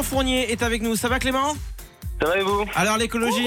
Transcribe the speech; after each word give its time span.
Clément 0.00 0.16
Fournier 0.16 0.50
est 0.50 0.62
avec 0.62 0.80
nous. 0.80 0.96
Ça 0.96 1.08
va 1.08 1.18
Clément? 1.18 1.54
Ça 2.22 2.28
va 2.28 2.38
et 2.38 2.42
vous? 2.42 2.64
Alors 2.74 2.96
l'écologie? 2.96 3.46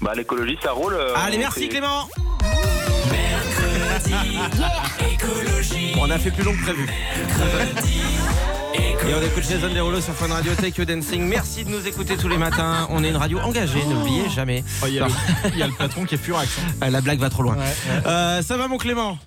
Bah 0.00 0.12
l'écologie 0.16 0.56
ça 0.62 0.72
roule. 0.72 0.94
euh, 0.94 1.12
Allez 1.14 1.36
merci 1.36 1.68
Clément 1.68 2.08
Bon, 5.94 6.00
on 6.06 6.10
a 6.10 6.18
fait 6.18 6.30
plus 6.30 6.42
long 6.44 6.52
que 6.54 6.62
prévu. 6.62 6.88
Et 8.74 9.14
on 9.14 9.20
écoute 9.22 9.44
Jason 9.46 9.68
Derulo 9.74 10.00
sur 10.00 10.14
Fun 10.14 10.28
Radio 10.32 10.52
Take 10.54 10.80
You 10.80 10.86
Dancing. 10.86 11.22
Merci 11.22 11.64
de 11.64 11.70
nous 11.70 11.86
écouter 11.86 12.16
tous 12.16 12.28
les 12.28 12.38
matins. 12.38 12.86
On 12.90 13.04
est 13.04 13.10
une 13.10 13.16
radio 13.16 13.38
engagée, 13.40 13.84
n'oubliez 13.84 14.30
jamais. 14.30 14.64
Oh, 14.82 14.86
Il 14.88 14.94
y, 14.94 15.00
a 15.00 15.06
le- 15.06 15.12
il 15.52 15.58
y 15.58 15.62
a 15.62 15.66
le 15.66 15.72
patron 15.74 16.04
qui 16.06 16.14
est 16.14 16.18
furax. 16.18 16.48
hein. 16.80 16.88
La 16.90 17.00
blague 17.02 17.18
va 17.18 17.28
trop 17.28 17.42
loin. 17.42 17.56
Euh, 18.06 18.40
ça 18.42 18.56
va 18.56 18.68
mon 18.68 18.78
Clément? 18.78 19.18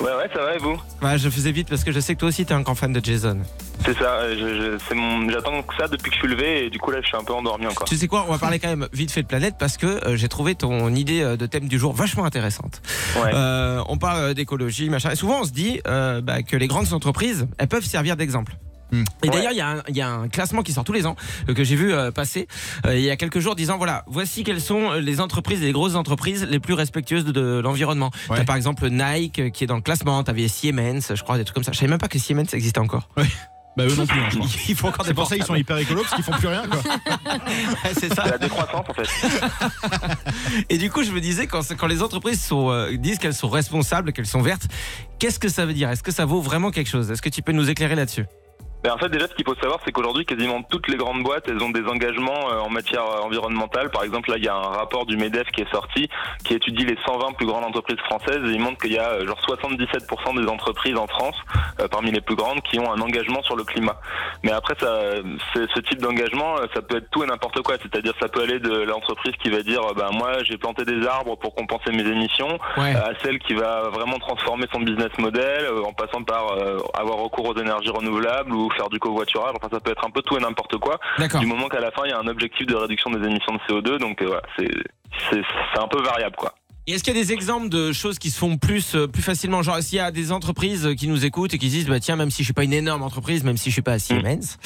Ouais 0.00 0.06
ouais 0.06 0.28
ça 0.34 0.40
va 0.42 0.54
et 0.54 0.58
vous 0.58 0.80
Ouais, 1.02 1.18
je 1.18 1.28
faisais 1.30 1.52
vite 1.52 1.68
parce 1.68 1.84
que 1.84 1.92
je 1.92 2.00
sais 2.00 2.14
que 2.14 2.20
toi 2.20 2.28
aussi 2.28 2.44
t'es 2.44 2.54
un 2.54 2.60
grand 2.62 2.74
fan 2.74 2.92
de 2.92 3.04
Jason. 3.04 3.38
C'est 3.84 3.96
ça, 3.98 4.04
euh, 4.20 4.34
je- 4.38 4.72
je- 4.78 4.78
c'est 4.88 4.94
mon, 4.94 5.28
j'attends 5.30 5.62
que 5.62 5.74
ça 5.76 5.88
depuis 5.88 6.10
que 6.10 6.14
je 6.16 6.20
suis 6.20 6.28
levé 6.28 6.66
et 6.66 6.70
du 6.70 6.78
coup 6.78 6.90
là 6.90 6.98
je 7.02 7.06
suis 7.06 7.16
un 7.16 7.24
peu 7.24 7.32
endormi 7.34 7.66
encore. 7.66 7.86
Tu 7.88 7.96
sais 7.96 8.08
quoi 8.08 8.24
On 8.28 8.32
va 8.32 8.38
parler 8.38 8.58
quand 8.58 8.68
même 8.68 8.88
vite 8.92 9.10
fait 9.10 9.22
de 9.22 9.26
planète 9.28 9.54
parce 9.58 9.76
que 9.76 9.86
euh, 10.06 10.16
j'ai 10.16 10.28
trouvé 10.28 10.54
ton 10.54 10.94
idée 10.94 11.22
euh, 11.22 11.36
de 11.36 11.46
thème 11.46 11.68
du 11.68 11.78
jour 11.78 11.92
vachement 11.92 12.24
intéressante. 12.24 12.80
Ouais. 13.16 13.30
Euh, 13.34 13.82
on 13.88 13.98
parle 13.98 14.34
d'écologie, 14.34 14.88
machin. 14.90 15.10
Et 15.10 15.16
souvent 15.16 15.40
on 15.40 15.44
se 15.44 15.52
dit 15.52 15.80
euh, 15.86 16.20
bah, 16.20 16.42
que 16.42 16.56
les 16.56 16.66
grandes 16.68 16.92
entreprises, 16.92 17.46
elles 17.58 17.68
peuvent 17.68 17.84
servir 17.84 18.16
d'exemple. 18.16 18.52
Et 18.92 18.96
Ouais. 18.96 19.30
d'ailleurs, 19.30 19.52
il 19.52 19.56
y, 19.58 19.60
a 19.60 19.68
un- 19.70 19.82
il 19.88 19.96
y 19.96 20.00
a 20.02 20.08
un 20.08 20.28
classement 20.28 20.62
qui 20.62 20.72
sort 20.72 20.84
tous 20.84 20.92
les 20.92 21.04
ans 21.06 21.16
euh, 21.48 21.54
que 21.54 21.64
j'ai 21.64 21.74
vu 21.76 21.92
euh, 21.92 22.10
passer 22.12 22.46
euh, 22.86 22.96
il 22.96 23.02
y 23.04 23.10
a 23.10 23.16
quelques 23.16 23.40
jours, 23.40 23.56
disant 23.56 23.76
voilà, 23.76 24.04
voici 24.06 24.44
quelles 24.44 24.60
sont 24.60 24.92
les 24.92 25.20
entreprises, 25.20 25.60
les 25.60 25.72
grosses 25.72 25.94
entreprises 25.96 26.46
les 26.48 26.60
plus 26.60 26.74
respectueuses 26.74 27.24
de, 27.24 27.32
de 27.32 27.60
l'environnement. 27.60 28.10
Ouais. 28.30 28.36
T'as 28.36 28.44
par 28.44 28.56
exemple 28.56 28.88
Nike 28.90 29.50
qui 29.52 29.64
est 29.64 29.66
dans 29.66 29.76
le 29.76 29.82
classement, 29.82 30.22
t'avais 30.22 30.46
Siemens, 30.48 31.14
je 31.14 31.22
crois, 31.22 31.38
des 31.38 31.44
trucs 31.44 31.54
comme 31.54 31.64
ça. 31.64 31.72
Je 31.72 31.78
savais 31.78 31.90
même 31.90 31.98
pas 31.98 32.08
que 32.08 32.18
Siemens 32.18 32.52
existait 32.52 32.78
encore. 32.80 33.08
Bah 33.76 33.82
eux 33.86 33.94
non 33.96 34.06
plus, 34.06 34.20
hein, 34.20 34.28
je 34.30 34.36
crois. 34.36 34.48
Ils 34.68 34.76
font 34.76 34.88
encore 34.88 35.04
des 35.04 35.08
C'est 35.08 35.14
pour 35.14 35.26
ça 35.26 35.34
qu'ils 35.34 35.44
sont 35.44 35.56
hyper 35.56 35.76
écolos 35.78 36.02
parce 36.02 36.14
qu'ils 36.14 36.22
font 36.24 36.30
plus 36.38 36.46
rien 36.46 36.62
quoi. 36.68 36.80
Ouais, 37.34 37.92
c'est 37.98 38.14
ça. 38.14 38.22
C'est 38.26 38.30
la 38.30 38.38
décroissance 38.38 38.86
en 38.88 38.94
fait. 38.94 39.08
Et 40.68 40.78
du 40.78 40.90
coup, 40.90 41.02
je 41.02 41.10
me 41.10 41.20
disais, 41.20 41.48
quand, 41.48 41.60
quand 41.76 41.88
les 41.88 42.00
entreprises 42.02 42.40
sont, 42.40 42.70
euh, 42.70 42.96
disent 42.96 43.18
qu'elles 43.18 43.34
sont 43.34 43.48
responsables, 43.48 44.12
qu'elles 44.12 44.26
sont 44.26 44.42
vertes, 44.42 44.68
qu'est-ce 45.18 45.40
que 45.40 45.48
ça 45.48 45.66
veut 45.66 45.74
dire? 45.74 45.90
Est-ce 45.90 46.04
que 46.04 46.12
ça 46.12 46.24
vaut 46.24 46.40
vraiment 46.40 46.70
quelque 46.70 46.88
chose? 46.90 47.10
Est-ce 47.10 47.22
que 47.22 47.28
tu 47.28 47.42
peux 47.42 47.50
nous 47.52 47.68
éclairer 47.68 47.96
là-dessus? 47.96 48.26
Mais 48.84 48.90
en 48.90 48.98
fait 48.98 49.08
déjà 49.08 49.26
ce 49.26 49.34
qu'il 49.34 49.44
faut 49.46 49.54
savoir 49.56 49.80
c'est 49.84 49.92
qu'aujourd'hui 49.92 50.26
quasiment 50.26 50.62
toutes 50.62 50.88
les 50.88 50.96
grandes 50.96 51.22
boîtes 51.22 51.48
elles 51.48 51.62
ont 51.62 51.70
des 51.70 51.84
engagements 51.88 52.50
euh, 52.52 52.58
en 52.60 52.68
matière 52.70 53.02
euh, 53.04 53.20
environnementale. 53.22 53.90
Par 53.90 54.04
exemple 54.04 54.30
là 54.30 54.36
il 54.36 54.44
y 54.44 54.48
a 54.48 54.54
un 54.54 54.60
rapport 54.80 55.06
du 55.06 55.16
MEDEF 55.16 55.48
qui 55.52 55.62
est 55.62 55.70
sorti 55.72 56.08
qui 56.44 56.54
étudie 56.54 56.84
les 56.84 56.96
120 57.06 57.32
plus 57.32 57.46
grandes 57.46 57.64
entreprises 57.64 57.98
françaises 58.00 58.40
et 58.44 58.52
il 58.52 58.60
montre 58.60 58.78
qu'il 58.82 58.92
y 58.92 58.98
a 58.98 59.08
euh, 59.10 59.26
genre 59.26 59.40
77% 59.48 60.40
des 60.42 60.48
entreprises 60.48 60.96
en 60.96 61.06
France 61.06 61.36
euh, 61.80 61.88
parmi 61.88 62.10
les 62.12 62.20
plus 62.20 62.36
grandes 62.36 62.60
qui 62.62 62.78
ont 62.78 62.92
un 62.92 63.00
engagement 63.00 63.42
sur 63.42 63.56
le 63.56 63.64
climat. 63.64 63.96
Mais 64.42 64.52
après 64.52 64.74
ça, 64.78 65.00
ce 65.54 65.80
type 65.80 66.00
d'engagement 66.00 66.56
ça 66.74 66.82
peut 66.82 66.98
être 66.98 67.10
tout 67.10 67.24
et 67.24 67.26
n'importe 67.26 67.62
quoi. 67.62 67.76
C'est-à-dire 67.80 68.12
ça 68.20 68.28
peut 68.28 68.42
aller 68.42 68.58
de 68.58 68.82
l'entreprise 68.82 69.32
qui 69.42 69.48
va 69.50 69.62
dire 69.62 69.80
bah 69.96 70.10
moi 70.12 70.42
j'ai 70.44 70.58
planté 70.58 70.84
des 70.84 71.06
arbres 71.06 71.36
pour 71.36 71.54
compenser 71.54 71.90
mes 71.90 72.06
émissions 72.06 72.58
Ouais. 72.76 72.94
à 72.94 73.12
celle 73.22 73.38
qui 73.38 73.54
va 73.54 73.88
vraiment 73.90 74.18
transformer 74.18 74.66
son 74.72 74.80
business 74.80 75.10
model 75.18 75.66
en 75.86 75.92
passant 75.92 76.22
par 76.22 76.52
euh, 76.52 76.78
avoir 76.94 77.18
recours 77.18 77.46
aux 77.48 77.56
énergies 77.56 77.90
renouvelables 77.90 78.52
ou 78.52 78.68
faire 78.76 78.88
du 78.88 78.98
covoiturage. 78.98 79.54
Enfin, 79.56 79.68
ça 79.72 79.80
peut 79.80 79.90
être 79.90 80.06
un 80.06 80.10
peu 80.10 80.22
tout 80.22 80.36
et 80.36 80.40
n'importe 80.40 80.78
quoi. 80.78 80.98
Du 81.40 81.46
moment 81.46 81.68
qu'à 81.68 81.80
la 81.80 81.90
fin, 81.90 82.02
il 82.04 82.10
y 82.10 82.12
a 82.12 82.18
un 82.18 82.26
objectif 82.26 82.66
de 82.66 82.74
réduction 82.74 83.10
des 83.10 83.26
émissions 83.26 83.54
de 83.54 83.60
CO2. 83.68 83.98
Donc, 83.98 84.22
euh, 84.22 84.26
voilà, 84.26 84.42
c'est 84.56 85.80
un 85.80 85.88
peu 85.88 86.02
variable, 86.02 86.36
quoi. 86.36 86.54
Et 86.86 86.92
est-ce 86.92 87.02
qu'il 87.02 87.16
y 87.16 87.18
a 87.18 87.22
des 87.22 87.32
exemples 87.32 87.70
de 87.70 87.92
choses 87.92 88.18
qui 88.18 88.28
se 88.28 88.38
font 88.38 88.58
plus, 88.58 88.94
euh, 88.94 89.06
plus 89.06 89.22
facilement? 89.22 89.62
Genre, 89.62 89.78
s'il 89.80 89.96
y 89.96 90.00
a 90.00 90.10
des 90.10 90.32
entreprises 90.32 90.90
qui 90.98 91.08
nous 91.08 91.24
écoutent 91.24 91.54
et 91.54 91.58
qui 91.58 91.70
se 91.70 91.76
disent, 91.76 91.88
bah 91.88 91.98
tiens, 91.98 92.14
même 92.16 92.30
si 92.30 92.42
je 92.42 92.48
suis 92.48 92.52
pas 92.52 92.64
une 92.64 92.74
énorme 92.74 93.02
entreprise, 93.02 93.42
même 93.42 93.56
si 93.56 93.70
je 93.70 93.72
suis 93.72 93.82
pas 93.82 93.92
à 93.92 93.98
Siemens, 93.98 94.58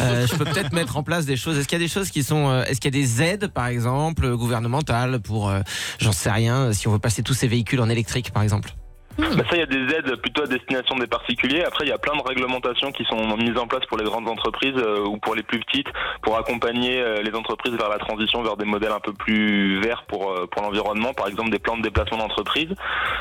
euh, 0.00 0.26
je 0.26 0.34
peux 0.34 0.44
peut-être 0.44 0.72
mettre 0.72 0.96
en 0.96 1.04
place 1.04 1.26
des 1.26 1.36
choses. 1.36 1.56
Est-ce 1.58 1.68
qu'il 1.68 1.78
y 1.78 1.80
a 1.80 1.84
des 1.84 1.92
choses 1.92 2.10
qui 2.10 2.24
sont, 2.24 2.48
euh, 2.48 2.64
est-ce 2.64 2.80
qu'il 2.80 2.92
y 2.92 2.98
a 2.98 3.00
des 3.00 3.22
aides, 3.22 3.52
par 3.52 3.68
exemple, 3.68 4.24
euh, 4.24 4.36
gouvernementales 4.36 5.20
pour, 5.20 5.48
euh, 5.48 5.60
j'en 6.00 6.10
sais 6.10 6.32
rien, 6.32 6.72
si 6.72 6.88
on 6.88 6.92
veut 6.92 6.98
passer 6.98 7.22
tous 7.22 7.34
ces 7.34 7.46
véhicules 7.46 7.80
en 7.80 7.88
électrique, 7.88 8.32
par 8.32 8.42
exemple? 8.42 8.74
Bah, 9.20 9.44
ça, 9.48 9.56
il 9.56 9.58
y 9.58 9.62
a 9.62 9.66
des 9.66 9.94
aides 9.94 10.16
plutôt 10.16 10.42
à 10.42 10.46
destination 10.46 10.96
des 10.96 11.06
particuliers. 11.06 11.62
Après, 11.64 11.84
il 11.84 11.88
y 11.88 11.92
a 11.92 11.98
plein 11.98 12.16
de 12.16 12.22
réglementations 12.26 12.90
qui 12.92 13.04
sont 13.04 13.36
mises 13.36 13.56
en 13.58 13.66
place 13.66 13.84
pour 13.86 13.98
les 13.98 14.04
grandes 14.04 14.28
entreprises 14.28 14.74
euh, 14.76 15.04
ou 15.04 15.18
pour 15.18 15.34
les 15.34 15.42
plus 15.42 15.60
petites 15.60 15.86
pour 16.22 16.36
accompagner 16.38 17.00
euh, 17.00 17.22
les 17.22 17.34
entreprises 17.34 17.74
vers 17.74 17.88
la 17.88 17.98
transition 17.98 18.42
vers 18.42 18.56
des 18.56 18.64
modèles 18.64 18.92
un 18.92 19.00
peu 19.00 19.12
plus 19.12 19.80
verts 19.80 20.04
pour 20.08 20.30
euh, 20.32 20.46
pour 20.50 20.62
l'environnement, 20.62 21.12
par 21.12 21.28
exemple 21.28 21.50
des 21.50 21.58
plans 21.58 21.76
de 21.76 21.82
déplacement 21.82 22.18
d'entreprise. 22.18 22.68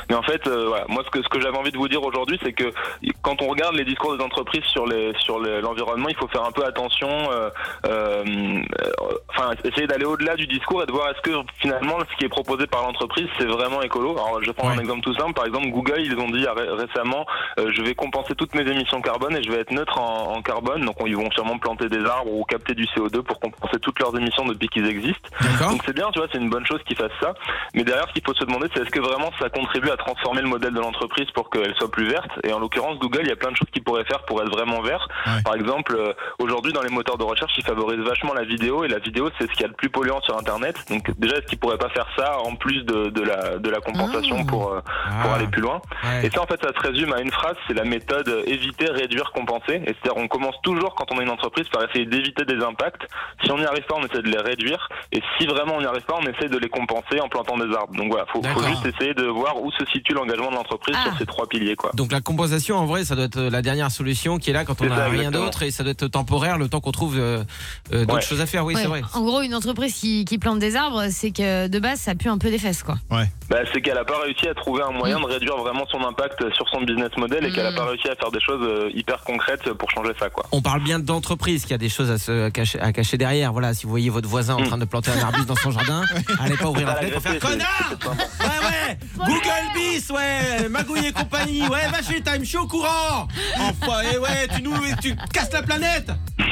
Mais 0.09 0.15
en 0.15 0.23
fait, 0.23 0.45
euh, 0.47 0.67
voilà, 0.67 0.85
moi 0.87 1.03
ce 1.05 1.09
que 1.11 1.21
ce 1.21 1.29
que 1.29 1.39
j'avais 1.41 1.57
envie 1.57 1.71
de 1.71 1.77
vous 1.77 1.87
dire 1.87 2.03
aujourd'hui, 2.03 2.39
c'est 2.43 2.53
que 2.53 2.71
quand 3.21 3.41
on 3.41 3.47
regarde 3.47 3.75
les 3.75 3.85
discours 3.85 4.15
des 4.17 4.23
entreprises 4.23 4.63
sur 4.65 4.85
les 4.87 5.13
sur 5.19 5.39
le- 5.39 5.59
l'environnement, 5.61 6.09
il 6.09 6.15
faut 6.15 6.27
faire 6.29 6.45
un 6.45 6.51
peu 6.51 6.65
attention. 6.65 7.09
Enfin, 9.39 9.53
essayer 9.63 9.87
d'aller 9.87 10.03
au-delà 10.05 10.35
du 10.35 10.47
discours 10.47 10.83
et 10.83 10.85
de 10.85 10.91
voir 10.91 11.09
est-ce 11.09 11.21
que 11.21 11.31
finalement 11.59 11.97
ce 12.11 12.17
qui 12.17 12.25
est 12.25 12.29
proposé 12.29 12.67
par 12.67 12.83
l'entreprise 12.83 13.27
c'est 13.37 13.45
vraiment 13.45 13.81
écolo. 13.81 14.11
Alors, 14.11 14.43
je 14.43 14.51
prends 14.51 14.67
Ouais. 14.69 14.75
un 14.75 14.79
exemple 14.79 15.01
tout 15.01 15.13
simple. 15.13 15.33
Par 15.33 15.45
exemple, 15.45 15.67
Google, 15.69 16.01
ils 16.01 16.17
ont 16.19 16.29
dit 16.29 16.45
ré- 16.45 16.69
récemment, 16.71 17.25
euh, 17.59 17.71
je 17.73 17.81
vais 17.81 17.95
compenser 17.95 18.35
toutes 18.35 18.53
mes 18.53 18.69
émissions 18.69 19.01
carbone 19.01 19.35
et 19.37 19.43
je 19.43 19.49
vais 19.51 19.59
être 19.59 19.71
neutre 19.71 19.97
en, 19.99 20.33
en 20.35 20.41
carbone. 20.41 20.83
Donc, 20.85 20.97
ils 21.05 21.15
vont 21.15 21.31
sûrement 21.31 21.57
planter 21.57 21.87
des 21.87 22.03
arbres 22.05 22.31
ou 22.31 22.43
capter 22.43 22.73
du 22.73 22.83
CO2 22.85 23.21
pour 23.21 23.39
compenser 23.39 23.79
toutes 23.81 23.97
leurs 23.99 24.15
émissions 24.17 24.45
depuis 24.45 24.67
qu'ils 24.67 24.87
existent. 24.87 25.29
Donc 25.69 25.81
c'est 25.85 25.93
bien, 25.95 26.09
tu 26.11 26.19
vois, 26.19 26.27
c'est 26.31 26.37
une 26.37 26.49
bonne 26.49 26.65
chose 26.65 26.81
qu'ils 26.85 26.97
fassent 26.97 27.11
ça. 27.21 27.33
Mais 27.73 27.83
derrière, 27.83 28.07
ce 28.09 28.13
qu'il 28.13 28.23
faut 28.25 28.33
se 28.33 28.43
demander, 28.45 28.67
c'est 28.73 28.81
est-ce 28.81 28.89
que 28.91 28.99
vraiment 28.99 29.31
ça 29.39 29.49
contribue 29.49 29.89
à 29.89 29.97
transformer 29.97 30.41
le 30.41 30.47
modèle 30.49 30.73
de 30.73 30.79
l'entreprise 30.79 31.29
pour 31.31 31.49
qu'elle 31.49 31.73
soit 31.75 31.89
plus 31.91 32.07
verte? 32.07 32.29
Et 32.43 32.51
en 32.53 32.59
l'occurrence, 32.59 32.97
Google, 32.99 33.21
il 33.23 33.29
y 33.29 33.31
a 33.31 33.35
plein 33.35 33.51
de 33.51 33.55
choses 33.55 33.69
qu'ils 33.71 33.83
pourraient 33.83 34.05
faire 34.05 34.23
pour 34.25 34.41
être 34.41 34.51
vraiment 34.51 34.81
vert. 34.81 35.07
Ouais. 35.25 35.41
Par 35.43 35.55
exemple, 35.55 35.95
euh, 35.95 36.13
aujourd'hui, 36.39 36.73
dans 36.73 36.81
les 36.81 36.89
moteurs 36.89 37.17
de 37.17 37.23
recherche, 37.23 37.53
ils 37.57 37.65
favorisent 37.65 37.99
vachement 38.05 38.33
la 38.33 38.43
vidéo 38.43 38.83
et 38.83 38.87
la 38.87 38.99
vidéo, 38.99 39.28
c'est 39.37 39.45
ce 39.47 39.51
qu'il 39.53 39.61
y 39.61 39.65
a 39.65 39.67
de 39.69 39.73
plus 39.73 39.89
polluant 39.89 40.21
sur 40.21 40.37
Internet. 40.37 40.75
Donc 40.89 41.09
déjà, 41.19 41.37
est-ce 41.37 41.45
qu'ils 41.47 41.59
pourraient 41.59 41.77
pas 41.77 41.89
faire 41.89 42.07
ça 42.17 42.37
en 42.39 42.55
plus 42.55 42.83
de, 42.83 43.09
de 43.09 43.21
la 43.21 43.57
de 43.57 43.69
la 43.69 43.79
compensation 43.79 44.37
Ah. 44.41 44.45
pour 44.47 44.71
euh, 44.73 44.79
pour 45.21 45.31
Ah, 45.31 45.35
aller 45.35 45.47
plus 45.47 45.61
loin 45.61 45.81
ouais. 46.03 46.25
et 46.25 46.29
ça, 46.29 46.41
en 46.41 46.45
fait, 46.47 46.59
ça 46.61 46.69
se 46.73 46.87
résume 46.87 47.13
à 47.13 47.21
une 47.21 47.31
phrase, 47.31 47.55
c'est 47.67 47.73
la 47.73 47.83
méthode 47.83 48.27
euh, 48.29 48.43
éviter, 48.47 48.85
réduire, 48.85 49.31
compenser. 49.33 49.81
Et 49.85 49.93
c'est-à-dire, 50.01 50.17
on 50.17 50.27
commence 50.27 50.55
toujours, 50.63 50.95
quand 50.95 51.05
on 51.11 51.19
est 51.19 51.23
une 51.23 51.29
entreprise, 51.29 51.67
par 51.69 51.83
essayer 51.87 52.05
d'éviter 52.05 52.45
des 52.45 52.63
impacts. 52.63 53.03
Si 53.43 53.51
on 53.51 53.57
n'y 53.57 53.65
arrive 53.65 53.83
pas, 53.85 53.95
on 53.97 54.05
essaie 54.05 54.21
de 54.21 54.29
les 54.29 54.37
réduire. 54.41 54.89
Et 55.11 55.21
si 55.37 55.45
vraiment 55.47 55.75
on 55.75 55.79
n'y 55.81 55.85
arrive 55.85 56.03
pas, 56.05 56.15
on 56.21 56.25
essaie 56.27 56.49
de 56.49 56.57
les 56.57 56.69
compenser 56.69 57.19
en 57.21 57.29
plantant 57.29 57.57
des 57.57 57.73
arbres. 57.75 57.95
Donc 57.95 58.09
voilà, 58.11 58.25
faut, 58.31 58.41
faut 58.43 58.63
juste 58.63 58.85
essayer 58.85 59.13
de 59.13 59.25
voir 59.25 59.61
où 59.61 59.71
se 59.71 59.85
situe 59.87 60.13
l'engagement 60.13 60.49
de 60.51 60.55
l'entreprise 60.55 60.95
Ah. 60.99 61.09
sur 61.09 61.17
ces 61.17 61.25
trois 61.25 61.47
piliers, 61.47 61.75
quoi. 61.75 61.91
Donc 61.93 62.11
la 62.11 62.21
compensation, 62.21 62.77
en 62.77 62.85
vrai, 62.85 63.03
ça 63.03 63.15
doit 63.15 63.25
être 63.25 63.39
la 63.39 63.61
dernière 63.61 63.91
solution 63.91 64.37
qui 64.37 64.49
est 64.49 64.53
là 64.53 64.65
quand 64.65 64.81
on 64.81 64.85
n'a 64.85 65.05
rien 65.07 65.31
d'autre 65.31 65.63
et 65.63 65.71
ça 65.71 65.83
doit 65.83 65.91
être 65.91 66.07
temporaire 66.07 66.57
le 66.57 66.67
temps 66.69 66.79
qu'on 66.81 66.91
trouve 66.91 67.17
euh, 67.17 67.43
euh, 67.93 68.01
d'autres 68.01 68.13
Ouais. 68.15 68.21
choses 68.21 68.41
à 68.41 68.45
faire. 68.45 68.65
Oui, 68.65 68.75
Ouais. 68.75 68.81
c'est 68.81 68.87
vrai. 68.87 69.01
En 69.19 69.23
gros, 69.23 69.41
une 69.41 69.53
entreprise 69.53 69.95
qui, 69.95 70.23
qui 70.23 70.37
plante 70.37 70.59
des 70.59 70.77
arbres, 70.77 71.03
c'est 71.09 71.31
que 71.31 71.67
de 71.67 71.79
base, 71.79 71.99
ça 71.99 72.15
pue 72.15 72.29
un 72.29 72.37
peu 72.37 72.49
des 72.49 72.57
fesses, 72.57 72.83
quoi. 72.83 72.95
Bah, 73.09 73.57
c'est 73.73 73.81
qu'elle 73.81 73.97
a 73.97 74.05
pas 74.05 74.17
réussi 74.23 74.47
à 74.47 74.53
trouver 74.53 74.81
un 74.81 74.91
moyen 74.91 75.19
de 75.19 75.25
réduire 75.25 75.57
vraiment 75.57 75.85
son 75.91 76.01
impact 76.07 76.41
sur 76.53 76.69
son 76.69 76.79
business 76.83 77.09
model 77.17 77.43
et 77.45 77.51
qu'elle 77.51 77.65
a 77.65 77.71
Mm. 77.71 77.75
pas 77.75 77.83
réussi 77.85 78.07
à 78.07 78.15
faire 78.15 78.31
des 78.31 78.39
choses 78.39 78.61
euh, 78.61 78.89
hyper 78.93 79.21
concrètes 79.25 79.73
pour 79.73 79.91
changer 79.91 80.11
ça, 80.17 80.29
quoi. 80.29 80.45
On 80.53 80.61
parle 80.61 80.81
bien 80.83 80.99
d'entreprise 80.99 81.65
qui 81.65 81.73
a 81.73 81.77
des 81.77 81.89
choses 81.89 82.09
à 82.11 82.17
se 82.17 82.47
cacher, 82.47 82.79
à 82.79 82.93
cacher 82.93 83.17
derrière. 83.17 83.51
Voilà, 83.51 83.73
si 83.73 83.83
vous 83.83 83.89
voyez 83.89 84.09
votre 84.09 84.29
voisin 84.29 84.55
en 84.55 84.61
Mm. 84.61 84.67
train 84.67 84.77
de 84.77 84.85
planter 84.85 85.11
un 85.11 85.19
arbuste 85.21 85.47
dans 85.47 85.55
son 85.57 85.71
jardin, 85.71 86.03
allez 86.39 86.55
pas 86.55 86.69
ouvrir 86.69 86.87
la 86.87 86.95
fenêtre 86.95 87.13
pour 87.15 87.23
faire 87.23 87.39
connard. 87.39 87.91
Ouais 88.39 88.45
ouais, 88.47 88.97
Google 89.17 89.65
bis, 89.75 90.09
ouais, 90.11 90.69
Magouille 90.69 91.07
et 91.07 91.11
compagnie, 91.11 91.63
ouais, 91.67 91.87
va 91.91 92.01
chez 92.01 92.21
Time, 92.21 92.39
je 92.39 92.45
suis 92.45 92.57
au 92.57 92.67
courant. 92.67 93.27
Enfin, 93.59 93.99
et 94.13 94.17
ouais, 94.17 94.47
tu 94.55 94.61
nous, 94.61 94.75
tu 95.01 95.13
casses 95.33 95.51
la 95.51 95.61
planète. 95.63 96.09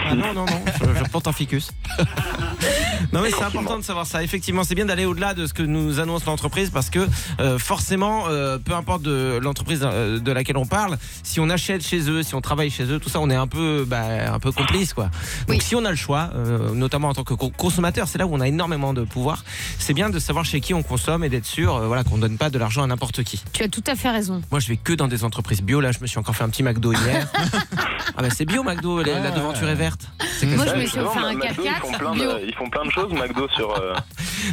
Ah 0.09 0.13
non 0.15 0.33
non 0.33 0.45
non, 0.45 0.59
je, 0.81 0.99
je 0.99 1.09
plante 1.09 1.27
un 1.27 1.31
ficus. 1.33 1.71
non 3.13 3.21
mais 3.21 3.29
c'est 3.31 3.43
important 3.43 3.77
de 3.77 3.83
savoir 3.83 4.05
ça. 4.05 4.23
Effectivement, 4.23 4.63
c'est 4.63 4.75
bien 4.75 4.85
d'aller 4.85 5.05
au-delà 5.05 5.33
de 5.33 5.45
ce 5.45 5.53
que 5.53 5.63
nous 5.63 5.99
annonce 5.99 6.25
l'entreprise 6.25 6.69
parce 6.71 6.89
que 6.89 7.07
euh, 7.39 7.59
forcément, 7.59 8.25
euh, 8.27 8.57
peu 8.57 8.73
importe 8.73 9.01
de 9.03 9.39
l'entreprise 9.41 9.81
euh, 9.83 10.19
de 10.19 10.31
laquelle 10.31 10.57
on 10.57 10.65
parle, 10.65 10.97
si 11.23 11.39
on 11.39 11.49
achète 11.49 11.83
chez 11.85 12.09
eux, 12.09 12.23
si 12.23 12.35
on 12.35 12.41
travaille 12.41 12.69
chez 12.69 12.83
eux, 12.85 12.99
tout 12.99 13.09
ça, 13.09 13.19
on 13.19 13.29
est 13.29 13.35
un 13.35 13.47
peu, 13.47 13.85
bah, 13.87 14.33
un 14.33 14.39
peu 14.39 14.51
complice 14.51 14.93
quoi. 14.93 15.05
Donc 15.47 15.57
Oui. 15.57 15.61
si 15.61 15.75
on 15.75 15.85
a 15.85 15.89
le 15.91 15.95
choix, 15.95 16.29
notamment 16.73 17.09
en 17.09 17.13
tant 17.13 17.23
que 17.23 17.33
co- 17.33 17.49
consommateur, 17.55 18.07
c'est 18.07 18.17
là 18.17 18.25
où 18.27 18.33
on 18.33 18.39
a 18.41 18.47
énormément 18.47 18.93
de 18.93 19.03
pouvoir. 19.03 19.43
C'est 19.79 19.93
bien 19.93 20.09
de 20.09 20.19
savoir 20.19 20.45
chez 20.45 20.59
qui 20.61 20.73
on 20.73 20.83
consomme 20.83 21.23
et 21.23 21.29
d'être 21.29 21.45
sûr, 21.45 21.79
voilà, 21.87 22.03
qu'on 22.03 22.17
donne 22.17 22.37
pas 22.37 22.49
de 22.49 22.57
l'argent 22.57 22.83
à 22.83 22.87
n'importe 22.87 23.23
qui. 23.23 23.43
Tu 23.53 23.63
as 23.63 23.67
tout 23.69 23.83
à 23.87 23.95
fait 23.95 24.09
raison. 24.09 24.41
Moi, 24.51 24.59
je 24.59 24.67
vais 24.67 24.77
que 24.77 24.93
dans 24.93 25.07
des 25.07 25.23
entreprises 25.23 25.61
bio. 25.61 25.79
Là, 25.81 25.91
je 25.91 25.99
me 26.01 26.07
suis 26.07 26.17
encore 26.19 26.35
fait 26.35 26.43
un 26.43 26.49
petit 26.49 26.63
McDo 26.63 26.91
hier. 26.93 27.27
ah 28.17 28.21
bah 28.21 28.29
c'est 28.35 28.45
bio 28.45 28.63
McDo, 28.63 29.01
la, 29.01 29.19
la 29.19 29.31
devanture 29.31 29.69
est 29.69 29.75
verte. 29.75 30.07
C'est 30.37 30.45
que 30.47 30.55
Moi, 30.55 30.65
ça. 30.65 30.75
je 30.75 30.81
me 30.81 30.85
suis 30.85 30.99
offert 30.99 31.25
un 31.25 31.31
ils 31.33 31.39
4x4 31.39 31.79
font 31.79 31.91
plein 31.93 32.15
de, 32.15 32.45
ils 32.45 32.53
font 32.55 32.69
plein 32.69 32.85
de 32.85 32.91
choses, 32.91 33.11
McDo 33.13 33.47
sur. 33.49 33.73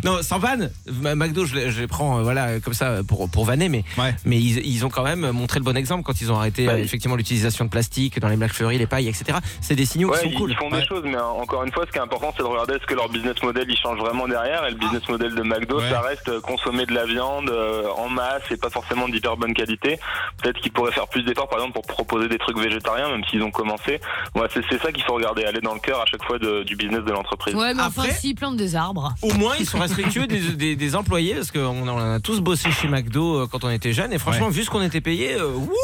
Non, 0.05 0.23
sans 0.23 0.39
vanne. 0.39 0.71
McDo, 1.03 1.45
je 1.47 1.55
les, 1.55 1.71
je 1.71 1.81
les 1.81 1.87
prends, 1.87 2.19
euh, 2.19 2.23
voilà, 2.23 2.61
comme 2.61 2.75
ça 2.75 3.03
pour 3.07 3.29
pour 3.31 3.45
vanner, 3.45 3.69
mais 3.69 3.85
Ouais. 3.99 4.15
mais 4.25 4.37
ils, 4.39 4.67
ils 4.67 4.85
ont 4.85 4.89
quand 4.91 5.03
même 5.05 5.31
montré 5.31 5.59
le 5.59 5.65
bon 5.65 5.77
exemple 5.77 6.03
quand 6.03 6.21
ils 6.21 6.31
ont 6.33 6.37
arrêté 6.37 6.67
Bah, 6.67 6.73
euh, 6.73 6.79
ils- 6.79 6.85
effectivement 6.85 7.17
l'utilisation 7.17 7.65
de 7.65 7.71
plastique 7.71 8.19
dans 8.21 8.29
les 8.29 8.37
McFlurry, 8.37 8.79
les 8.79 8.87
pailles, 8.87 9.09
etc. 9.09 9.39
C'est 9.61 9.75
des 9.77 9.87
signaux 9.87 10.11
Ouais, 10.11 10.21
qui 10.23 10.29
ils, 10.29 10.33
sont 10.33 10.39
cool. 10.39 10.51
ils 10.53 10.57
font 10.57 10.71
Ouais. 10.71 10.81
des 10.81 10.87
choses, 10.87 11.03
mais 11.05 11.17
euh, 11.17 11.25
encore 11.25 11.65
une 11.65 11.73
fois, 11.73 11.85
ce 11.87 11.93
qui 11.93 11.99
est 11.99 12.03
important, 12.03 12.33
c'est 12.37 12.43
de 12.43 12.49
regarder 12.49 12.75
est-ce 12.75 12.87
que 12.87 12.95
leur 12.95 13.09
business 13.09 13.43
model 13.43 13.65
il 13.69 13.77
change 13.77 13.99
vraiment 13.99 14.27
derrière. 14.29 14.67
Et 14.67 14.71
le 14.71 14.77
business 14.77 15.09
model 15.09 15.35
de 15.35 15.43
McDo, 15.43 15.79
Ouais. 15.79 15.91
ça 15.91 16.01
reste 16.01 16.29
euh, 16.29 16.41
consommer 16.41 16.87
de 16.87 16.93
la 16.93 17.07
viande 17.07 17.51
euh, 17.51 17.89
en 17.97 18.09
masse 18.09 18.43
et 18.51 18.57
pas 18.57 18.71
forcément 18.71 19.09
d'hyper 19.09 19.37
bonne 19.37 19.55
qualité. 19.55 19.99
Peut-être 20.43 20.61
qu'ils 20.61 20.73
pourraient 20.73 20.93
faire 20.93 21.09
plus 21.09 21.23
d'efforts, 21.23 21.49
par 21.49 21.59
exemple, 21.59 21.75
pour 21.75 21.87
proposer 21.87 22.29
des 22.29 22.39
trucs 22.39 22.59
végétariens, 22.59 23.11
même 23.11 23.25
qu'ils 23.25 23.43
ont 23.43 23.51
commencé. 23.51 24.01
Voilà, 24.35 24.49
c'est 24.53 24.63
c'est 24.71 24.81
ça 24.81 24.93
qu'il 24.93 25.03
faut 25.05 25.15
regarder, 25.15 25.45
aller 25.45 25.61
dans 25.61 25.75
le 25.75 25.81
cœur 25.81 26.01
à 26.01 26.07
chaque 26.07 26.25
fois 26.25 26.39
de- 26.39 26.63
du 26.63 26.77
business 26.77 27.05
de 27.05 27.11
l'entreprise. 27.13 27.55
Ouais, 27.55 27.75
mais 27.75 27.83
enfin, 27.83 28.03
Après- 28.03 28.13
s'ils 28.15 28.35
plantent 28.35 28.57
des 28.57 28.75
arbres. 28.77 29.15
Au 29.23 29.33
moins, 29.35 29.55
ils 29.59 29.67
sont 29.75 29.81
respectueux 29.81 30.27
des, 30.27 30.41
des- 30.41 30.77
des 30.77 30.97
employés 30.97 31.35
parce 31.35 31.51
qu'on 31.51 31.89
on 31.89 31.99
a 32.15 32.21
tous 32.21 32.41
bossé 32.41 32.71
chez 32.71 32.89
McDo 32.89 33.41
euh, 33.43 33.47
quand 33.51 33.65
on 33.65 33.71
était 33.71 33.93
jeunes 33.93 34.13
et 34.13 34.19
franchement, 34.19 34.49
vu 34.49 34.65
ce 34.65 34.71
qu'on 34.71 34.83
était 34.83 35.01
payé, 35.01 35.35
euh, 35.35 35.49
wouh 35.55 35.71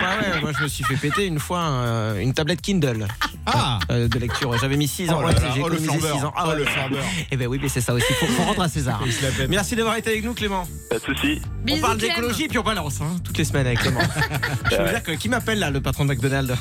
Ah 0.00 0.16
ouais, 0.20 0.40
moi 0.40 0.52
je 0.56 0.62
me 0.62 0.68
suis 0.68 0.84
fait 0.84 0.96
péter 0.96 1.26
une 1.26 1.38
fois 1.40 1.60
euh, 1.60 2.20
une 2.20 2.32
tablette 2.32 2.60
Kindle 2.60 3.08
Ah 3.46 3.78
euh, 3.90 4.06
de 4.06 4.18
lecture. 4.18 4.56
J'avais 4.58 4.76
mis 4.76 4.86
6 4.86 5.10
ans, 5.10 5.16
Oh 5.18 5.22
là 5.22 5.28
ouais, 5.28 5.34
là, 5.34 5.40
j'ai 5.54 5.62
oh, 5.62 5.68
le 5.68 5.74
économisé 5.76 5.98
flambeur. 5.98 6.16
6 6.18 6.24
ans. 6.24 6.32
Oh, 6.44 6.48
ouais. 6.48 6.56
le 6.56 6.64
flambeur. 6.64 7.04
Eh 7.32 7.36
ben 7.36 7.46
oui, 7.48 7.58
mais 7.60 7.68
c'est 7.68 7.80
ça 7.80 7.94
aussi, 7.94 8.12
faut, 8.14 8.26
faut 8.26 8.42
rendre 8.44 8.62
à 8.62 8.68
César. 8.68 9.02
Merci 9.48 9.76
d'avoir 9.76 9.96
été 9.96 10.10
avec 10.10 10.24
nous 10.24 10.34
Clément. 10.34 10.66
Pas 10.90 10.98
de 10.98 11.02
souci. 11.04 11.40
on 11.44 11.64
Bisous, 11.64 11.80
parle 11.80 11.98
d'écologie 11.98 12.48
puis 12.48 12.58
on 12.58 12.62
balance 12.62 13.00
hein, 13.00 13.16
toutes 13.24 13.38
les 13.38 13.44
semaines 13.44 13.66
avec 13.66 13.80
Clément. 13.80 14.00
Je 14.70 14.76
veux 14.76 14.88
dire 14.88 15.02
que 15.02 15.12
qui 15.12 15.28
m'appelle 15.28 15.58
là, 15.58 15.70
le 15.70 15.80
patron 15.80 16.04
de 16.04 16.10
McDonald's 16.12 16.54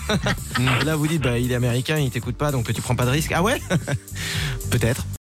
Et 0.82 0.86
Là 0.86 0.96
vous 0.96 1.08
dites 1.08 1.22
bah 1.22 1.38
il 1.38 1.52
est 1.52 1.56
américain, 1.56 1.98
il 1.98 2.10
t'écoute 2.10 2.38
pas 2.38 2.52
donc 2.52 2.72
tu 2.74 2.82
prends 2.82 2.96
pas 2.96 3.06
de 3.06 3.12
risque. 3.12 3.32
Ah 3.36 3.44
ouais? 3.44 3.62
Peut-être. 4.72 5.06